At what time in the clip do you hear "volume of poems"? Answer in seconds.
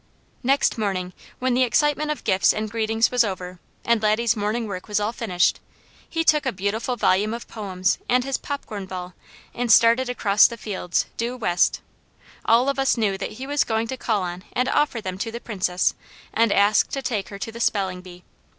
6.95-7.99